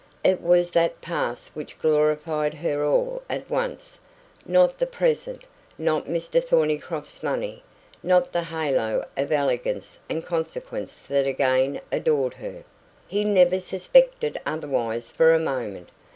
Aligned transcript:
It 0.23 0.41
was 0.41 0.71
that 0.71 0.99
past 0.99 1.55
which 1.55 1.77
glorified 1.77 2.55
her 2.55 2.83
all 2.83 3.21
at 3.29 3.47
once, 3.51 3.99
not 4.47 4.79
the 4.79 4.87
present 4.87 5.43
not 5.77 6.05
Mr 6.05 6.43
Thornycroft's 6.43 7.21
money 7.21 7.61
not 8.01 8.31
the 8.33 8.41
halo 8.45 9.05
of 9.15 9.31
elegance 9.31 9.99
and 10.09 10.25
consequence 10.25 10.97
that 11.03 11.27
again 11.27 11.81
adorned 11.91 12.33
her; 12.33 12.63
he 13.07 13.23
never 13.23 13.59
suspected 13.59 14.39
otherwise 14.43 15.11
for 15.11 15.35
a 15.35 15.39
moment. 15.39 15.89